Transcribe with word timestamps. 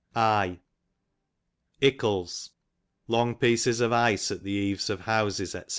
IccLES, 1.79 2.49
long 3.07 3.35
pieces 3.35 3.81
of 3.81 3.91
ice 3.93 4.31
at 4.31 4.39
the 4.39 4.45
the 4.45 4.49
eaves 4.65 4.89
of 4.89 5.01
houses, 5.01 5.51
&c. 5.51 5.59